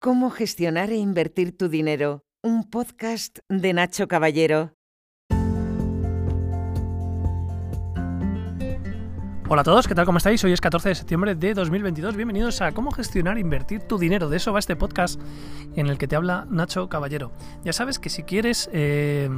Cómo 0.00 0.30
gestionar 0.30 0.90
e 0.90 0.96
invertir 0.96 1.58
tu 1.58 1.68
dinero. 1.68 2.22
Un 2.40 2.70
podcast 2.70 3.40
de 3.48 3.72
Nacho 3.72 4.06
Caballero. 4.06 4.74
Hola 9.48 9.62
a 9.62 9.64
todos, 9.64 9.88
¿qué 9.88 9.96
tal? 9.96 10.06
¿Cómo 10.06 10.18
estáis? 10.18 10.44
Hoy 10.44 10.52
es 10.52 10.60
14 10.60 10.90
de 10.90 10.94
septiembre 10.94 11.34
de 11.34 11.52
2022. 11.52 12.14
Bienvenidos 12.14 12.60
a 12.60 12.70
Cómo 12.70 12.92
gestionar 12.92 13.38
e 13.38 13.40
invertir 13.40 13.82
tu 13.82 13.98
dinero. 13.98 14.28
De 14.28 14.36
eso 14.36 14.52
va 14.52 14.60
este 14.60 14.76
podcast 14.76 15.20
en 15.74 15.88
el 15.88 15.98
que 15.98 16.06
te 16.06 16.14
habla 16.14 16.46
Nacho 16.48 16.88
Caballero. 16.88 17.32
Ya 17.64 17.72
sabes 17.72 17.98
que 17.98 18.08
si 18.08 18.22
quieres 18.22 18.70
eh, 18.72 19.28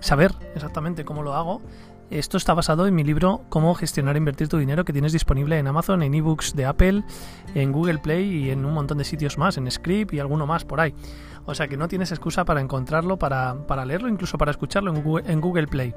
saber 0.00 0.32
exactamente 0.56 1.04
cómo 1.04 1.22
lo 1.22 1.34
hago, 1.34 1.62
esto 2.10 2.36
está 2.36 2.54
basado 2.54 2.86
en 2.86 2.94
mi 2.94 3.02
libro 3.02 3.42
Cómo 3.48 3.74
gestionar 3.74 4.14
e 4.14 4.18
invertir 4.18 4.48
tu 4.48 4.58
dinero 4.58 4.84
que 4.84 4.92
tienes 4.92 5.12
disponible 5.12 5.58
en 5.58 5.66
Amazon, 5.66 6.02
en 6.02 6.14
ebooks 6.14 6.54
de 6.54 6.64
Apple, 6.64 7.02
en 7.54 7.72
Google 7.72 7.98
Play 7.98 8.44
y 8.44 8.50
en 8.50 8.64
un 8.64 8.74
montón 8.74 8.98
de 8.98 9.04
sitios 9.04 9.38
más, 9.38 9.56
en 9.56 9.70
Script 9.70 10.14
y 10.14 10.20
alguno 10.20 10.46
más 10.46 10.64
por 10.64 10.80
ahí. 10.80 10.94
O 11.46 11.54
sea 11.54 11.68
que 11.68 11.76
no 11.76 11.88
tienes 11.88 12.10
excusa 12.10 12.44
para 12.44 12.60
encontrarlo, 12.60 13.18
para, 13.18 13.84
leerlo, 13.84 14.08
incluso 14.08 14.38
para 14.38 14.50
escucharlo 14.50 14.92
en 14.94 15.40
Google, 15.40 15.66
Play. 15.66 15.94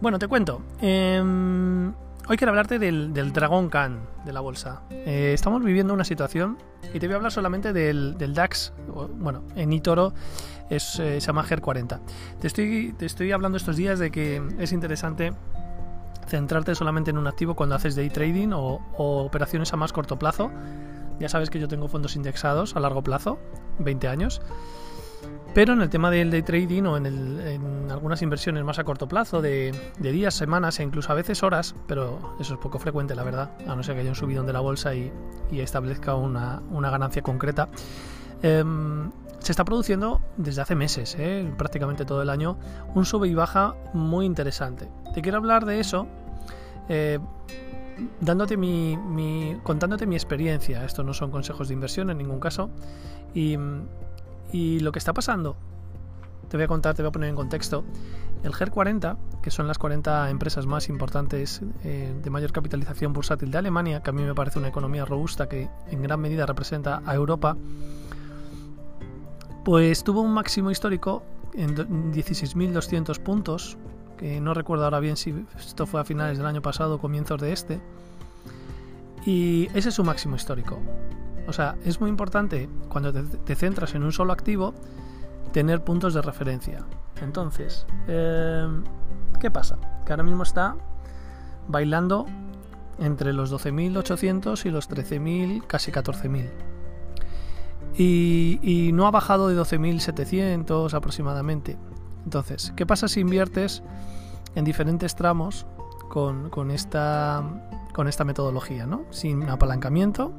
Bueno, 0.00 0.18
te 0.18 0.28
cuento. 0.28 0.62
Em, 0.80 1.88
hoy 2.28 2.36
quiero 2.36 2.50
hablarte 2.50 2.78
del, 2.78 3.12
del 3.12 3.32
Dragon 3.32 3.68
Khan 3.68 4.00
de 4.24 4.32
la 4.32 4.40
bolsa. 4.40 4.82
Eh, 4.90 5.32
estamos 5.34 5.62
viviendo 5.62 5.94
una 5.94 6.04
situación 6.04 6.58
y 6.92 6.98
te 6.98 7.06
voy 7.06 7.14
a 7.14 7.16
hablar 7.16 7.32
solamente 7.32 7.72
del, 7.72 8.16
del 8.18 8.34
DAX, 8.34 8.72
bueno, 9.16 9.42
en 9.56 9.72
Itoro 9.72 10.12
es, 10.70 10.98
eh, 10.98 11.20
se 11.20 11.26
llama 11.26 11.44
GER40. 11.44 12.00
Te 12.40 12.46
estoy, 12.46 12.94
te 12.98 13.06
estoy 13.06 13.32
hablando 13.32 13.56
estos 13.56 13.76
días 13.76 13.98
de 13.98 14.10
que 14.10 14.42
es 14.58 14.72
interesante 14.72 15.32
centrarte 16.26 16.74
solamente 16.74 17.10
en 17.10 17.18
un 17.18 17.26
activo 17.26 17.54
cuando 17.54 17.74
haces 17.74 17.94
day 17.96 18.10
trading 18.10 18.50
o, 18.52 18.80
operaciones 18.96 19.72
a 19.72 19.76
más 19.76 19.92
corto 19.92 20.18
plazo. 20.18 20.50
Ya 21.20 21.28
sabes 21.28 21.50
que 21.50 21.60
yo 21.60 21.68
tengo 21.68 21.88
fondos 21.88 22.16
indexados 22.16 22.76
a 22.76 22.80
largo 22.80 23.02
plazo, 23.02 23.38
20 23.78 24.08
años. 24.08 24.42
Pero 25.54 25.74
en 25.74 25.82
el 25.82 25.88
tema 25.88 26.10
del 26.10 26.32
day 26.32 26.42
trading 26.42 26.82
o 26.82 26.96
en, 26.96 27.06
en 27.06 27.90
algunas 27.90 28.22
inversiones 28.22 28.64
más 28.64 28.80
a 28.80 28.84
corto 28.84 29.06
plazo, 29.06 29.40
de, 29.40 29.72
días, 30.00 30.34
semanas 30.34 30.80
e 30.80 30.82
incluso 30.82 31.12
a 31.12 31.14
veces 31.14 31.44
horas, 31.44 31.76
pero 31.86 32.34
eso 32.40 32.54
es 32.54 32.60
poco 32.60 32.80
frecuente, 32.80 33.14
la 33.14 33.22
verdad, 33.22 33.52
a 33.68 33.76
no 33.76 33.84
ser 33.84 33.94
que 33.94 34.00
haya 34.00 34.10
un 34.10 34.16
subidón 34.16 34.46
de 34.46 34.52
la 34.52 34.58
bolsa 34.58 34.96
y, 34.96 35.12
y 35.52 35.60
establezca 35.60 36.16
una, 36.16 36.60
una, 36.72 36.90
ganancia 36.90 37.22
concreta. 37.22 37.68
Em, 38.42 39.12
se 39.44 39.52
está 39.52 39.64
produciendo 39.64 40.22
desde 40.38 40.62
hace 40.62 40.74
meses, 40.74 41.16
¿eh? 41.18 41.52
prácticamente 41.58 42.04
todo 42.04 42.22
el 42.22 42.30
año, 42.30 42.56
un 42.94 43.04
sube 43.04 43.28
y 43.28 43.34
baja 43.34 43.74
muy 43.92 44.24
interesante. 44.24 44.88
Te 45.12 45.20
quiero 45.20 45.36
hablar 45.36 45.66
de 45.66 45.80
eso 45.80 46.06
eh, 46.88 47.18
dándote 48.20 48.56
mi, 48.56 49.58
contándote 49.62 50.06
mi 50.06 50.16
experiencia. 50.16 50.84
Esto 50.84 51.02
no 51.02 51.12
son 51.12 51.30
consejos 51.30 51.68
de 51.68 51.74
inversión 51.74 52.10
en 52.10 52.18
ningún 52.18 52.40
caso. 52.40 52.70
Y, 53.34 53.56
lo 54.80 54.92
que 54.92 54.98
está 54.98 55.12
pasando, 55.12 55.56
te 56.48 56.56
voy 56.56 56.64
a 56.64 56.68
contar, 56.68 56.94
te 56.94 57.02
voy 57.02 57.08
a 57.08 57.12
poner 57.12 57.28
en 57.28 57.36
contexto. 57.36 57.84
El 58.44 58.52
GER40, 58.52 59.16
que 59.42 59.50
son 59.50 59.66
las 59.66 59.78
40 59.78 60.30
empresas 60.30 60.66
más 60.66 60.88
importantes 60.88 61.60
eh, 61.82 62.14
de 62.22 62.30
mayor 62.30 62.52
capitalización 62.52 63.12
bursátil 63.12 63.50
de 63.50 63.58
Alemania, 63.58 64.02
que 64.02 64.10
a 64.10 64.12
mí 64.12 64.22
me 64.22 64.34
parece 64.34 64.58
una 64.58 64.68
economía 64.68 65.04
robusta 65.04 65.48
que 65.48 65.68
en 65.90 66.02
gran 66.02 66.20
medida 66.20 66.46
representa 66.46 67.02
a 67.04 67.14
Europa, 67.14 67.56
pues 69.64 70.04
tuvo 70.04 70.20
un 70.20 70.32
máximo 70.32 70.70
histórico 70.70 71.22
en 71.54 71.74
16.200 72.12 73.18
puntos, 73.18 73.78
que 74.18 74.40
no 74.40 74.54
recuerdo 74.54 74.84
ahora 74.84 75.00
bien 75.00 75.16
si 75.16 75.34
esto 75.56 75.86
fue 75.86 76.00
a 76.00 76.04
finales 76.04 76.38
del 76.38 76.46
año 76.46 76.60
pasado 76.60 76.96
o 76.96 76.98
comienzos 76.98 77.40
de 77.40 77.52
este. 77.52 77.80
Y 79.24 79.68
ese 79.74 79.88
es 79.88 79.94
su 79.94 80.04
máximo 80.04 80.36
histórico. 80.36 80.78
O 81.46 81.52
sea, 81.52 81.76
es 81.84 82.00
muy 82.00 82.10
importante 82.10 82.68
cuando 82.88 83.12
te, 83.12 83.54
centras 83.54 83.94
en 83.94 84.02
un 84.02 84.12
solo 84.12 84.32
activo 84.32 84.74
tener 85.52 85.82
puntos 85.82 86.12
de 86.12 86.20
referencia. 86.20 86.84
Entonces, 87.22 87.86
em, 88.06 88.84
¿qué 89.40 89.50
pasa? 89.50 89.78
Que 90.04 90.12
ahora 90.12 90.24
mismo 90.24 90.42
está 90.42 90.76
bailando 91.68 92.26
entre 92.98 93.32
los 93.32 93.50
12.800 93.50 94.66
y 94.66 94.70
los 94.70 94.90
13.000, 94.90 95.66
casi 95.66 95.90
14.000 95.90 96.73
y, 97.96 98.90
no 98.92 99.06
ha 99.06 99.10
bajado 99.10 99.48
de 99.48 99.56
12.700 99.56 100.92
aproximadamente. 100.94 101.76
Entonces, 102.24 102.72
¿qué 102.76 102.86
pasa 102.86 103.08
si 103.08 103.20
inviertes 103.20 103.82
en 104.54 104.64
diferentes 104.64 105.14
tramos 105.14 105.66
con, 106.08 106.70
esta, 106.70 107.42
metodología, 108.24 108.86
¿no? 108.86 109.04
sin 109.10 109.48
apalancamiento? 109.48 110.32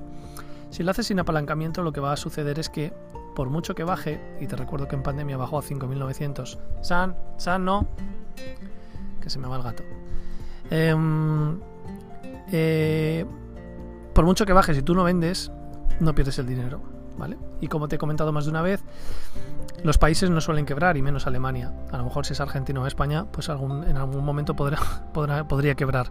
Si 0.69 0.83
lo 0.83 0.91
haces 0.91 1.07
sin 1.07 1.19
apalancamiento, 1.19 1.83
lo 1.83 1.93
que 1.93 2.01
va 2.01 2.11
a 2.11 2.17
suceder 2.17 2.59
es 2.59 2.69
que 2.69 2.93
por 3.35 3.49
mucho 3.49 3.75
que 3.75 3.83
baje, 3.83 4.19
y 4.39 4.47
te 4.47 4.55
recuerdo 4.55 4.87
que 4.87 4.95
en 4.95 5.03
pandemia 5.03 5.37
bajó 5.37 5.59
a 5.59 5.61
5.900, 5.61 6.57
San, 6.81 7.15
San, 7.37 7.65
no, 7.65 7.85
que 9.21 9.29
se 9.29 9.39
me 9.39 9.47
va 9.47 9.57
el 9.57 9.63
gato. 9.63 9.83
Em, 10.69 11.59
eh, 12.51 13.25
por 14.13 14.25
mucho 14.25 14.45
que 14.45 14.53
baje, 14.53 14.73
si 14.73 14.81
tú 14.81 14.95
no 14.95 15.03
vendes, 15.03 15.51
no 15.99 16.15
pierdes 16.15 16.39
el 16.39 16.47
dinero. 16.47 16.95
Y 17.61 17.67
como 17.67 17.87
te 17.87 17.95
he 17.95 17.99
comentado 17.99 18.31
más 18.31 18.45
de 18.45 18.51
una 18.51 18.61
vez, 18.61 18.83
los 19.83 19.97
países 19.97 20.29
no 20.29 20.41
suelen 20.41 20.65
quebrar, 20.65 20.97
y 20.97 21.01
menos 21.01 21.27
Alemania. 21.27 21.73
A 21.91 21.97
lo 21.97 22.05
mejor 22.05 22.25
si 22.25 22.33
es 22.33 22.41
Argentina 22.41 22.81
o 22.81 22.87
España, 22.87 23.25
pues 23.31 23.49
en 23.49 23.97
algún 23.97 24.25
momento 24.25 24.55
podría 25.13 25.75
quebrar. 25.75 26.09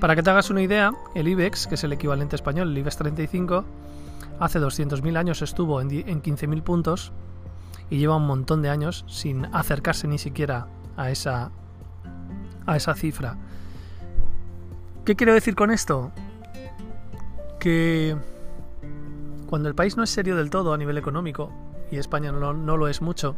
Para 0.00 0.16
que 0.16 0.22
te 0.22 0.30
hagas 0.30 0.50
una 0.50 0.62
idea, 0.62 0.92
el 1.14 1.28
IBEX, 1.28 1.66
que 1.66 1.74
es 1.74 1.84
el 1.84 1.92
equivalente 1.92 2.36
español, 2.36 2.70
el 2.70 2.78
IBEX 2.78 2.96
35, 2.96 3.64
hace 4.38 4.58
200.000 4.58 5.16
años 5.16 5.42
estuvo 5.42 5.80
en, 5.80 5.90
en 5.90 6.22
15.000 6.22 6.62
puntos 6.62 7.12
y 7.90 7.98
lleva 7.98 8.16
un 8.16 8.26
montón 8.26 8.62
de 8.62 8.70
años 8.70 9.04
sin 9.08 9.46
acercarse 9.46 10.08
ni 10.08 10.18
siquiera 10.18 10.68
a 10.96 11.10
esa, 11.10 11.50
a 12.66 12.76
esa 12.76 12.94
cifra. 12.94 13.36
¿Qué 15.04 15.16
quiero 15.16 15.34
decir 15.34 15.54
con 15.54 15.70
esto? 15.70 16.12
Que 17.58 18.16
cuando 19.50 19.68
el 19.68 19.74
país 19.74 19.96
no 19.96 20.04
es 20.04 20.10
serio 20.10 20.36
del 20.36 20.48
todo 20.48 20.72
a 20.72 20.78
nivel 20.78 20.96
económico, 20.96 21.50
y 21.90 21.96
España 21.96 22.30
no, 22.30 22.52
lo 22.52 22.86
es 22.86 23.02
mucho, 23.02 23.34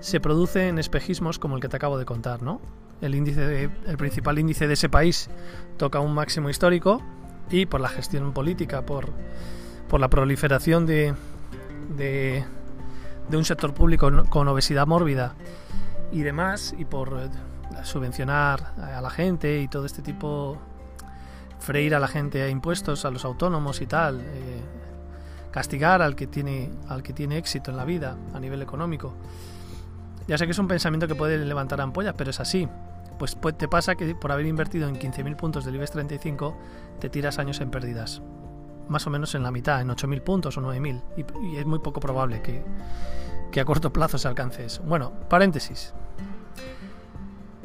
se 0.00 0.20
producen 0.20 0.78
espejismos 0.78 1.38
como 1.38 1.56
el 1.56 1.62
que 1.62 1.70
te 1.70 1.76
acabo 1.76 1.96
de 1.96 2.04
contar, 2.04 2.42
¿no? 2.42 2.60
El, 3.00 3.14
índice 3.14 3.70
el 3.86 3.96
principal 3.96 4.38
índice 4.38 4.68
de 4.68 4.74
ese 4.74 4.90
país 4.90 5.30
toca 5.78 6.00
un 6.00 6.12
máximo 6.12 6.50
histórico 6.50 7.00
y 7.50 7.64
por 7.64 7.80
la 7.80 7.88
gestión 7.88 8.34
política, 8.34 8.84
por, 8.84 9.08
por 9.88 10.00
la 10.00 10.10
proliferación 10.10 10.84
de, 10.84 11.14
de, 11.96 12.44
de 13.30 13.36
un 13.38 13.46
sector 13.46 13.72
público 13.72 14.10
con 14.28 14.48
obesidad 14.48 14.86
mórbida 14.86 15.34
y 16.12 16.20
demás, 16.20 16.74
y 16.76 16.84
por 16.84 17.18
eh, 17.18 17.84
subvencionar 17.84 18.74
a 18.76 19.00
la 19.00 19.08
gente 19.08 19.62
y 19.62 19.68
todo 19.68 19.86
este 19.86 20.02
tipo, 20.02 20.58
freír 21.58 21.94
a 21.94 22.00
la 22.00 22.08
gente 22.08 22.42
a 22.42 22.50
impuestos, 22.50 23.06
a 23.06 23.10
los 23.10 23.24
autónomos 23.24 23.80
y 23.80 23.86
tal, 23.86 24.20
eh, 24.20 24.60
castigar 25.52 26.02
al 26.02 26.16
que 26.16 26.26
tiene 26.26 26.70
al 26.88 27.02
que 27.02 27.12
tiene 27.12 27.36
éxito 27.36 27.70
en 27.70 27.76
la 27.76 27.84
vida 27.84 28.16
a 28.34 28.40
nivel 28.40 28.62
económico. 28.62 29.14
Ya 30.26 30.38
sé 30.38 30.46
que 30.46 30.52
es 30.52 30.58
un 30.58 30.66
pensamiento 30.66 31.06
que 31.06 31.14
puede 31.14 31.38
levantar 31.38 31.80
ampollas, 31.80 32.14
pero 32.16 32.30
es 32.30 32.40
así. 32.40 32.68
Pues, 33.18 33.36
pues 33.36 33.56
te 33.56 33.68
pasa 33.68 33.94
que 33.94 34.14
por 34.14 34.32
haber 34.32 34.46
invertido 34.46 34.88
en 34.88 34.96
15.000 34.96 35.36
puntos 35.36 35.64
del 35.64 35.76
IBEX 35.76 35.92
35 35.92 36.56
te 36.98 37.08
tiras 37.08 37.38
años 37.38 37.60
en 37.60 37.70
pérdidas. 37.70 38.22
Más 38.88 39.06
o 39.06 39.10
menos 39.10 39.34
en 39.34 39.42
la 39.42 39.50
mitad, 39.50 39.80
en 39.80 39.88
8.000 39.88 40.22
puntos 40.22 40.56
o 40.56 40.60
9.000. 40.60 41.02
Y, 41.16 41.54
y 41.54 41.56
es 41.58 41.66
muy 41.66 41.78
poco 41.80 42.00
probable 42.00 42.42
que, 42.42 42.64
que 43.52 43.60
a 43.60 43.64
corto 43.64 43.92
plazo 43.92 44.18
se 44.18 44.26
alcance 44.26 44.64
eso. 44.64 44.82
Bueno, 44.82 45.12
paréntesis. 45.28 45.92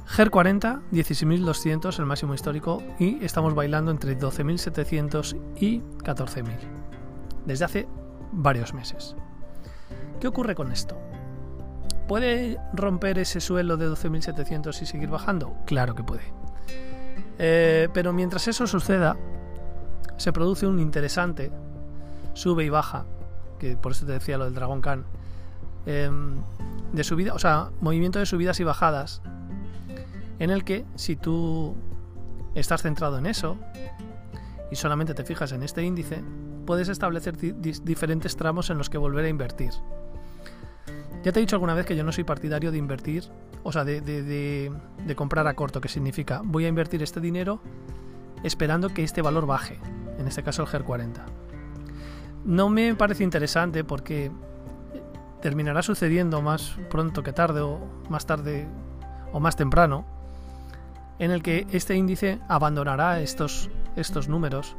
GER 0.06 0.30
40, 0.30 0.82
16.200, 0.92 2.00
el 2.00 2.06
máximo 2.06 2.34
histórico, 2.34 2.82
y 2.98 3.24
estamos 3.24 3.56
bailando 3.56 3.92
entre 3.92 4.18
12.700 4.18 5.38
y 5.60 5.80
14.000 5.80 6.97
desde 7.48 7.66
hace 7.66 7.88
varios 8.32 8.74
meses. 8.74 9.16
¿Qué 10.20 10.28
ocurre 10.28 10.54
con 10.54 10.72
esto? 10.72 11.00
¿Puede 12.08 12.60
romper 12.74 13.18
ese 13.20 13.42
suelo 13.42 13.78
de 13.78 13.90
12.700 13.90 14.82
y 14.82 14.86
seguir 14.86 15.10
bajando? 15.10 15.56
Claro 15.66 15.96
que 15.96 16.04
puede. 16.04 16.24
Eh, 17.40 17.90
pero 17.94 18.14
mientras 18.14 18.48
eso 18.48 18.68
suceda, 18.68 19.18
se 20.18 20.34
produce 20.34 20.68
un 20.68 20.80
interesante 20.80 21.52
sube 22.34 22.66
y 22.66 22.70
baja, 22.70 23.06
que 23.60 23.78
por 23.78 23.94
eso 23.94 24.06
te 24.06 24.12
decía 24.12 24.38
lo 24.38 24.46
del 24.46 24.54
Dragon 24.54 24.82
Khan, 24.82 25.06
em, 25.86 26.36
de 26.92 27.04
subida, 27.04 27.34
o 27.34 27.40
sea, 27.40 27.72
movimiento 27.82 28.20
de 28.20 28.26
subidas 28.26 28.60
y 28.60 28.64
bajadas, 28.64 29.22
en 30.40 30.50
el 30.50 30.64
que 30.64 30.86
si 30.96 31.16
tú 31.16 31.76
estás 32.56 32.82
centrado 32.82 33.18
en 33.18 33.26
eso 33.26 33.58
y 34.72 34.76
solamente 34.76 35.14
te 35.14 35.24
fijas 35.24 35.52
en 35.52 35.64
este 35.64 35.84
índice, 35.84 36.24
puedes 36.66 36.90
establecer 36.90 37.38
diferentes 37.38 38.36
tramos 38.36 38.70
en 38.70 38.78
los 38.78 38.90
que 38.90 38.98
volver 38.98 39.26
a 39.26 39.30
invertir. 39.30 39.72
Ya 41.24 41.32
te 41.32 41.40
he 41.40 41.42
dicho 41.42 41.56
alguna 41.56 41.74
vez 41.74 41.86
que 41.86 41.96
yo 41.96 42.04
no 42.04 42.12
soy 42.12 42.24
partidario 42.24 42.72
de 42.72 42.78
invertir, 42.78 43.26
o 43.64 43.72
sea, 43.72 43.84
de, 43.84 44.72
comprar 45.16 45.48
a 45.48 45.54
corto, 45.56 45.82
que 45.82 45.90
significa 45.90 46.42
voy 46.44 46.66
a 46.66 46.68
invertir 46.68 47.02
este 47.04 47.20
dinero 47.20 47.60
esperando 48.44 48.94
que 48.94 49.04
este 49.04 49.22
valor 49.22 49.46
baje, 49.46 49.80
en 50.20 50.28
este 50.28 50.44
caso 50.44 50.62
el 50.62 50.68
GER 50.68 50.84
40. 50.84 51.26
no 52.46 52.70
me 52.70 52.94
parece 52.96 53.24
interesante 53.24 53.84
porque 53.84 54.32
terminará 55.42 55.82
sucediendo 55.82 56.42
más 56.42 56.78
pronto 56.90 57.24
que 57.24 57.34
tarde 57.34 57.62
o 57.62 57.80
más 58.10 58.26
tarde 58.26 58.68
o 59.34 59.40
más 59.40 59.56
temprano 59.56 60.06
en 61.20 61.32
el 61.32 61.42
que 61.42 61.66
este 61.72 61.96
índice 61.96 62.40
abandonará 62.48 63.20
estos, 63.22 63.70
estos 63.98 64.30
números 64.30 64.76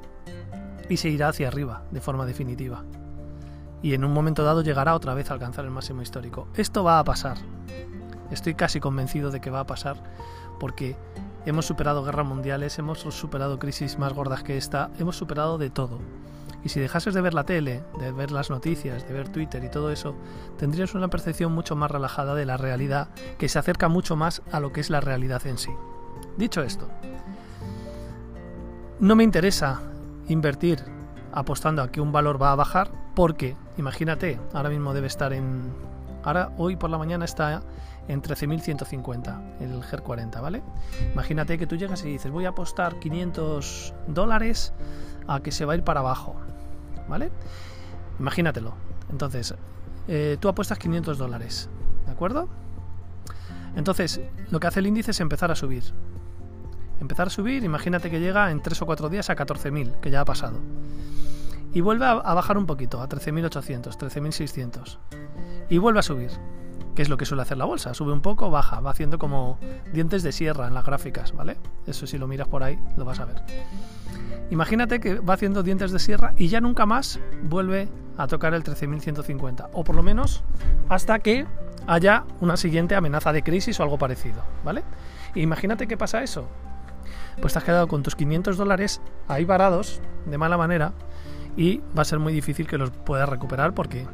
y 0.88 0.96
se 0.96 1.08
irá 1.08 1.28
hacia 1.28 1.48
arriba 1.48 1.82
de 1.90 2.00
forma 2.00 2.26
definitiva. 2.26 2.84
Y 3.82 3.94
en 3.94 4.04
un 4.04 4.12
momento 4.12 4.44
dado 4.44 4.62
llegará 4.62 4.94
otra 4.94 5.14
vez 5.14 5.30
a 5.30 5.34
alcanzar 5.34 5.64
el 5.64 5.70
máximo 5.70 6.02
histórico. 6.02 6.48
Esto 6.54 6.82
va 6.82 6.98
a 6.98 7.04
pasar. 7.04 7.36
Estoy 8.30 8.54
casi 8.54 8.80
convencido 8.80 9.30
de 9.30 9.40
que 9.40 9.50
va 9.50 9.60
a 9.60 9.66
pasar 9.66 10.02
porque 10.58 10.96
hemos 11.46 11.66
superado 11.66 12.04
guerras 12.04 12.26
mundiales, 12.26 12.78
hemos 12.78 13.00
superado 13.00 13.58
crisis 13.58 13.98
más 13.98 14.12
gordas 14.12 14.42
que 14.42 14.56
esta, 14.56 14.90
hemos 14.98 15.16
superado 15.16 15.58
de 15.58 15.70
todo. 15.70 15.98
Y 16.64 16.70
si 16.70 16.80
dejases 16.80 17.14
de 17.14 17.20
ver 17.20 17.34
la 17.34 17.44
tele, 17.44 17.84
de 18.00 18.10
ver 18.10 18.32
las 18.32 18.50
noticias, 18.50 19.06
de 19.06 19.14
ver 19.14 19.28
Twitter 19.28 19.62
y 19.62 19.70
todo 19.70 19.92
eso, 19.92 20.16
tendrías 20.58 20.94
una 20.94 21.08
percepción 21.08 21.52
mucho 21.52 21.76
más 21.76 21.90
relajada 21.90 22.34
de 22.34 22.46
la 22.46 22.56
realidad 22.56 23.08
que 23.38 23.48
se 23.48 23.58
acerca 23.58 23.88
mucho 23.88 24.16
más 24.16 24.42
a 24.50 24.58
lo 24.58 24.72
que 24.72 24.80
es 24.80 24.90
la 24.90 25.00
realidad 25.00 25.46
en 25.46 25.56
sí. 25.56 25.70
Dicho 26.36 26.62
esto, 26.62 26.88
no 29.00 29.14
me 29.16 29.24
interesa 29.24 29.80
invertir 30.28 30.82
apostando 31.32 31.82
a 31.82 31.90
que 31.90 32.00
un 32.00 32.12
valor 32.12 32.40
va 32.40 32.52
a 32.52 32.56
bajar 32.56 32.90
porque, 33.14 33.56
imagínate, 33.76 34.40
ahora 34.52 34.70
mismo 34.70 34.94
debe 34.94 35.06
estar 35.06 35.32
en... 35.32 35.72
Ahora, 36.24 36.52
hoy 36.56 36.76
por 36.76 36.90
la 36.90 36.98
mañana 36.98 37.24
está 37.24 37.62
en 38.08 38.22
13.150 38.22 39.60
el 39.60 39.82
GER 39.84 40.02
40, 40.02 40.40
¿vale? 40.40 40.62
Imagínate 41.12 41.58
que 41.58 41.66
tú 41.66 41.76
llegas 41.76 42.04
y 42.04 42.08
dices, 42.08 42.32
voy 42.32 42.46
a 42.46 42.50
apostar 42.50 42.98
500 42.98 43.94
dólares 44.08 44.72
a 45.26 45.40
que 45.40 45.52
se 45.52 45.64
va 45.64 45.74
a 45.74 45.76
ir 45.76 45.84
para 45.84 46.00
abajo, 46.00 46.34
¿vale? 47.08 47.30
Imagínatelo. 48.18 48.74
Entonces, 49.10 49.54
eh, 50.08 50.36
tú 50.40 50.48
apuestas 50.48 50.78
500 50.78 51.18
dólares, 51.18 51.68
¿de 52.06 52.12
acuerdo? 52.12 52.48
Entonces, 53.76 54.20
lo 54.50 54.58
que 54.58 54.66
hace 54.66 54.80
el 54.80 54.86
índice 54.86 55.12
es 55.12 55.20
empezar 55.20 55.50
a 55.50 55.54
subir. 55.54 55.84
Empezar 57.00 57.28
a 57.28 57.30
subir, 57.30 57.64
imagínate 57.64 58.10
que 58.10 58.20
llega 58.20 58.50
en 58.50 58.62
3 58.62 58.82
o 58.82 58.86
4 58.86 59.08
días 59.08 59.30
a 59.30 59.36
14.000, 59.36 60.00
que 60.00 60.10
ya 60.10 60.20
ha 60.20 60.24
pasado. 60.24 60.60
Y 61.72 61.80
vuelve 61.80 62.06
a, 62.06 62.14
bajar 62.14 62.58
un 62.58 62.66
poquito, 62.66 63.00
a 63.00 63.08
13.800, 63.08 63.96
13.600. 63.96 64.98
Y 65.68 65.78
vuelve 65.78 66.00
a 66.00 66.02
subir, 66.02 66.30
que 66.94 67.02
es 67.02 67.08
lo 67.08 67.16
que 67.16 67.26
suele 67.26 67.42
hacer 67.42 67.58
la 67.58 67.66
bolsa. 67.66 67.94
Sube 67.94 68.12
un 68.12 68.22
poco, 68.22 68.50
baja, 68.50 68.80
va 68.80 68.90
haciendo 68.90 69.18
como 69.18 69.58
dientes 69.92 70.22
de 70.22 70.32
sierra 70.32 70.66
en 70.66 70.74
las 70.74 70.84
gráficas, 70.84 71.32
¿vale? 71.32 71.58
Eso 71.86 72.06
si 72.06 72.18
lo 72.18 72.26
miras 72.26 72.48
por 72.48 72.62
ahí, 72.62 72.78
lo 72.96 73.04
vas 73.04 73.20
a 73.20 73.26
ver. 73.26 73.42
Imagínate 74.50 74.98
que 74.98 75.20
va 75.20 75.34
haciendo 75.34 75.62
dientes 75.62 75.92
de 75.92 75.98
sierra 75.98 76.32
y 76.36 76.48
ya 76.48 76.60
nunca 76.60 76.86
más 76.86 77.20
vuelve 77.42 77.88
a 78.16 78.26
tocar 78.26 78.54
el 78.54 78.64
13.150, 78.64 79.68
o 79.72 79.84
por 79.84 79.94
lo 79.94 80.02
menos 80.02 80.42
hasta 80.88 81.18
que 81.18 81.46
haya 81.86 82.24
una 82.40 82.56
siguiente 82.56 82.94
amenaza 82.94 83.32
de 83.32 83.42
crisis 83.42 83.78
o 83.78 83.82
algo 83.82 83.98
parecido, 83.98 84.42
¿vale? 84.64 84.82
imagínate 85.34 85.86
que 85.86 85.96
pasa 85.96 86.22
eso. 86.22 86.48
Pues 87.40 87.52
te 87.52 87.58
has 87.58 87.64
quedado 87.64 87.88
con 87.88 88.02
tus 88.02 88.16
500 88.16 88.56
dólares 88.56 89.00
ahí 89.28 89.44
varados 89.44 90.00
de 90.26 90.38
mala 90.38 90.56
manera 90.56 90.92
y 91.56 91.80
va 91.96 92.02
a 92.02 92.04
ser 92.04 92.18
muy 92.18 92.32
difícil 92.32 92.66
que 92.66 92.78
los 92.78 92.90
puedas 92.90 93.28
recuperar 93.28 93.74
porque 93.74 94.06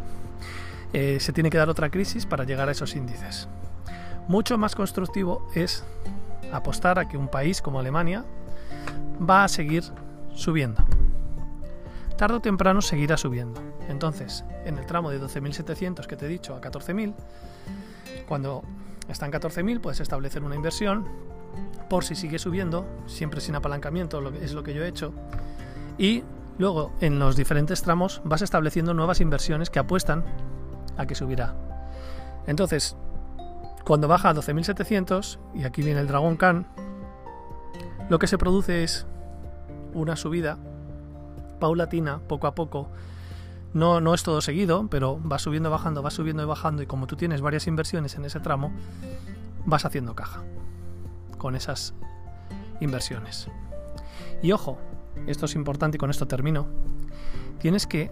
eh, 0.93 1.19
se 1.21 1.33
tiene 1.33 1.51
que 1.51 1.59
dar 1.59 1.69
otra 1.69 1.91
crisis 1.91 2.27
para 2.27 2.45
llegar 2.45 2.69
a 2.69 2.73
esos 2.73 2.95
índices. 2.97 3.49
Mucho 4.29 4.57
más 4.57 4.75
constructivo 4.75 5.47
es 5.55 5.85
apostar 6.53 6.99
a 6.99 7.09
que 7.09 7.17
un 7.17 7.29
país 7.29 7.61
como 7.61 7.79
Alemania 7.79 8.25
va 9.29 9.45
a 9.45 9.49
seguir 9.49 9.85
subiendo. 10.35 10.85
Tardo 12.17 12.37
o 12.37 12.41
temprano 12.41 12.81
seguirá 12.81 13.17
subiendo. 13.17 13.61
Entonces, 13.89 14.45
en 14.65 14.79
el 14.79 14.87
tramo 14.87 15.11
de 15.11 15.21
12.700 15.21 16.07
que 16.07 16.17
te 16.17 16.27
he 16.27 16.29
dicho 16.29 16.55
a 16.55 16.61
14.000, 16.61 17.15
cuando 18.27 18.63
está 19.09 19.27
en 19.27 19.33
14.000 19.33 19.81
puedes 19.81 20.01
establecer 20.01 20.43
una 20.43 20.55
inversión 20.55 21.07
por 21.89 22.05
si 22.05 22.15
sigue 22.15 22.39
subiendo, 22.39 22.87
siempre 23.07 23.41
sin 23.41 23.55
apalancamiento, 23.55 24.21
es 24.41 24.53
lo 24.53 24.63
que 24.63 24.75
yo 24.75 24.85
he 24.85 24.89
hecho. 24.89 25.13
Y 25.99 26.25
luego 26.59 26.93
en 27.01 27.19
los 27.19 27.37
diferentes 27.37 27.83
tramos 27.83 28.21
vas 28.25 28.43
estableciendo 28.43 28.95
nuevas 28.95 29.21
inversiones 29.21 29.71
que 29.71 29.79
apuestan 29.79 30.25
a 30.97 31.07
que 31.07 31.15
subirá. 31.15 31.55
Entonces, 32.47 32.97
cuando 33.85 34.09
baja 34.09 34.31
a 34.31 34.35
12.700, 34.35 35.39
y 35.55 35.65
aquí 35.65 35.83
viene 35.83 36.01
el 36.01 36.07
Dragon 36.07 36.37
Khan, 36.37 36.67
lo 38.09 38.19
que 38.19 38.27
se 38.27 38.39
produce 38.39 38.85
es 38.85 39.07
una 39.93 40.17
subida 40.17 40.59
paulatina, 41.61 42.21
poco 42.27 42.47
a 42.47 42.55
poco. 42.55 42.91
No, 43.73 44.01
no 44.01 44.15
es 44.15 44.23
todo 44.23 44.41
seguido, 44.41 44.87
pero 44.89 45.21
va 45.27 45.39
subiendo, 45.39 45.71
bajando, 45.71 46.03
va 46.03 46.11
subiendo 46.11 46.43
y 46.43 46.47
bajando. 46.47 46.83
Y 46.83 46.87
como 46.87 47.07
tú 47.07 47.17
tienes 47.17 47.41
varias 47.41 47.67
inversiones 47.67 48.15
en 48.15 48.25
ese 48.25 48.41
tramo, 48.41 48.73
vas 49.65 49.85
haciendo 49.85 50.15
caja 50.15 50.43
con 51.45 51.57
esas 51.57 51.93
inversiones. 52.81 53.49
Y 54.43 54.53
ojo, 54.53 54.79
esto 55.27 55.45
es 55.45 55.55
importante 55.57 55.97
y 55.97 55.99
con 55.99 56.09
esto 56.09 56.27
termino. 56.27 56.67
Tienes 57.59 57.87
que 57.87 58.11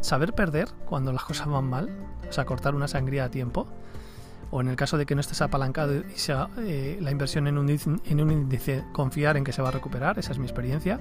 saber 0.00 0.32
perder 0.32 0.68
cuando 0.86 1.12
las 1.12 1.22
cosas 1.22 1.48
van 1.48 1.66
mal, 1.66 1.90
o 2.26 2.32
sea, 2.32 2.46
cortar 2.46 2.74
una 2.74 2.88
sangría 2.88 3.24
a 3.24 3.28
tiempo, 3.28 3.66
o 4.50 4.62
en 4.62 4.68
el 4.68 4.76
caso 4.76 4.96
de 4.96 5.04
que 5.04 5.14
no 5.14 5.20
estés 5.20 5.42
apalancado 5.42 5.96
y 5.96 6.18
sea 6.18 6.48
eh, 6.60 6.96
la 6.98 7.10
inversión 7.10 7.46
en 7.46 7.58
un, 7.58 7.68
en 7.68 8.20
un 8.22 8.30
índice, 8.30 8.86
confiar 8.94 9.36
en 9.36 9.44
que 9.44 9.52
se 9.52 9.60
va 9.60 9.68
a 9.68 9.72
recuperar, 9.72 10.18
esa 10.18 10.32
es 10.32 10.38
mi 10.38 10.46
experiencia, 10.46 10.98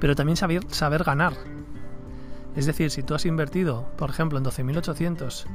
pero 0.00 0.14
también 0.14 0.36
saber, 0.36 0.66
saber 0.68 1.02
ganar. 1.02 1.32
Es 2.56 2.66
decir, 2.66 2.90
si 2.90 3.02
tú 3.02 3.14
has 3.14 3.24
invertido, 3.24 3.90
por 3.96 4.10
ejemplo, 4.10 4.36
en 4.36 4.44
12.800 4.44 5.46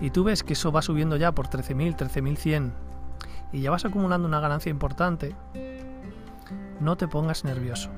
y 0.00 0.08
tú 0.08 0.24
ves 0.24 0.42
que 0.42 0.54
eso 0.54 0.72
va 0.72 0.80
subiendo 0.80 1.16
ya 1.16 1.32
por 1.32 1.48
13.000, 1.48 1.94
13.100 1.94 2.91
y 3.52 3.60
ya 3.60 3.70
vas 3.70 3.84
acumulando 3.84 4.26
una 4.26 4.40
ganancia 4.40 4.70
importante, 4.70 5.34
no 6.80 6.96
te 6.96 7.06
pongas 7.08 7.44
nervioso. 7.44 7.90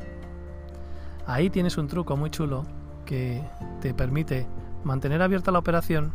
Ahí 1.27 1.49
tienes 1.49 1.79
un 1.79 1.89
truco 1.89 2.17
muy 2.17 2.31
chulo 2.31 2.65
que 3.07 3.43
te 3.81 3.95
permite 3.95 4.47
mantener 4.83 5.23
abierta 5.23 5.51
la 5.51 5.59
operación 5.59 6.13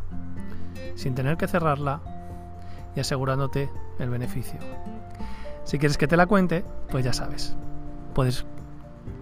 sin 0.96 1.16
tener 1.16 1.38
que 1.38 1.48
cerrarla 1.48 2.02
y 2.96 3.00
asegurándote 3.00 3.70
el 4.00 4.10
beneficio. 4.10 4.60
Si 5.64 5.80
quieres 5.80 5.98
que 5.98 6.08
te 6.08 6.18
la 6.18 6.28
cuente, 6.28 6.66
pues 6.90 7.06
ya 7.06 7.14
sabes. 7.14 7.56
Puedes 8.14 8.46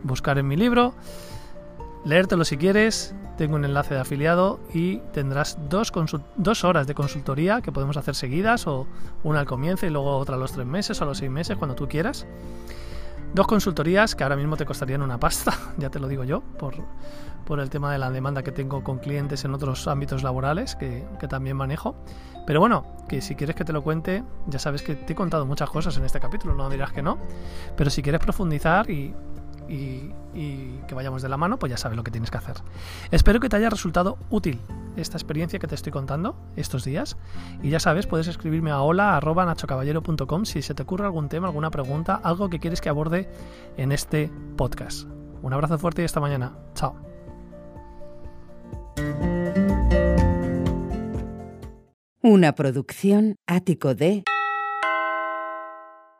buscar 0.04 0.38
en 0.38 0.48
mi 0.48 0.56
libro, 0.56 0.94
leértelo 2.08 2.46
si 2.46 2.58
quieres. 2.58 3.14
Tengo 3.38 3.56
un 3.56 3.66
enlace 3.66 3.94
de 3.94 4.00
afiliado 4.00 4.60
y 4.74 4.98
tendrás 5.14 5.60
dos, 5.70 5.92
dos 6.38 6.64
horas 6.64 6.88
de 6.88 6.96
consultoría 6.96 7.62
que 7.62 7.72
podemos 7.72 7.98
hacer 7.98 8.16
seguidas 8.16 8.66
o 8.66 8.88
una 9.24 9.42
al 9.42 9.46
comienzo 9.46 9.86
y 9.86 9.92
luego 9.92 10.18
otra 10.18 10.36
a 10.36 10.40
los 10.40 10.54
tres 10.54 10.66
meses 10.66 11.00
o 11.00 11.04
a 11.04 11.08
los 11.08 11.20
seis 11.20 11.30
meses, 11.30 11.58
cuando 11.58 11.76
tú 11.76 11.88
quieras. 11.88 12.26
Dos 13.36 13.46
consultorías 13.46 14.16
que 14.16 14.24
ahora 14.24 14.38
mismo 14.38 14.56
te 14.56 14.66
costarían 14.66 15.02
una 15.02 15.20
pasta, 15.20 15.54
ya 15.78 15.90
te 15.90 16.00
lo 16.00 16.08
digo 16.08 16.24
yo, 16.24 16.42
por, 16.58 16.76
por 17.46 17.60
el 17.60 17.70
tema 17.70 17.92
de 17.92 18.00
la 18.00 18.10
demanda 18.10 18.42
que 18.42 18.52
tengo 18.52 18.84
con 18.84 18.98
clientes 19.00 19.44
en 19.46 19.54
otros 19.54 19.88
ámbitos 19.88 20.24
laborales 20.24 20.76
que, 20.76 21.06
que, 21.20 21.28
también 21.28 21.58
manejo. 21.58 21.96
Pero 22.48 22.62
bueno, 22.62 22.86
que 23.10 23.22
si 23.22 23.36
quieres 23.36 23.56
que 23.56 23.66
te 23.66 23.74
lo 23.74 23.84
cuente, 23.84 24.24
ya 24.48 24.58
sabes 24.58 24.82
que 24.82 24.96
te 24.96 25.14
he 25.14 25.16
contado 25.16 25.46
muchas 25.46 25.70
cosas 25.70 25.96
en 25.98 26.06
este 26.06 26.22
capítulo, 26.22 26.56
no 26.56 26.70
dirás 26.70 26.94
que 26.94 27.04
no. 27.04 27.20
Pero 27.76 27.90
si 27.90 28.02
quieres 28.02 28.22
profundizar 28.22 28.90
y, 28.90 29.14
y, 29.68 30.12
que 30.88 30.96
vayamos 30.96 31.22
de 31.22 31.30
la 31.30 31.38
mano, 31.38 31.60
pues 31.60 31.70
ya 31.70 31.78
sabes 31.78 31.98
lo 31.98 32.04
que 32.04 32.12
tienes 32.12 32.32
que 32.32 32.38
hacer. 32.38 32.56
Espero 33.12 33.40
que 33.40 33.50
te 33.50 33.56
haya 33.56 33.70
resultado 33.70 34.18
útil 34.30 34.60
esta 34.96 35.18
experiencia 35.18 35.60
que 35.60 35.68
te 35.68 35.76
estoy 35.76 35.92
contando 35.92 36.36
estos 36.56 36.84
días. 36.84 37.18
Y 37.62 37.70
ya 37.70 37.80
sabes, 37.80 38.08
puedes 38.08 38.28
escribirme 38.28 38.72
a 38.72 38.82
hola.nachocaballero.com 38.82 40.46
si 40.46 40.62
se 40.62 40.74
te 40.74 40.84
ocurre 40.84 41.06
algún 41.06 41.30
tema, 41.30 41.48
alguna 41.48 41.72
pregunta, 41.72 42.20
algo 42.24 42.50
que 42.50 42.60
quieres 42.60 42.82
que 42.82 42.90
aborde 42.90 43.30
en 43.78 43.92
este 43.92 44.32
podcast. 44.56 45.08
Un 45.42 45.54
abrazo 45.54 45.78
fuerte 45.78 46.02
y 46.02 46.06
hasta 46.06 46.20
mañana. 46.20 46.58
Chao. 46.74 46.96
Una 52.22 52.56
producción 52.56 53.36
ático 53.48 53.96
de 53.96 54.24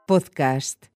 podcast 0.06 0.88